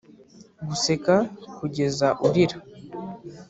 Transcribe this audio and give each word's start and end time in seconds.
guseka 0.67 1.15
kugeza 1.57 2.07
urira. 2.25 2.57